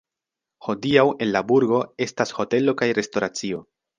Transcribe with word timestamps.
Hodiaŭ 0.67 1.03
en 1.25 1.29
la 1.35 1.43
burgo 1.51 1.83
estas 2.07 2.33
hotelo 2.39 2.77
kaj 2.83 2.91
restoracio. 3.01 3.63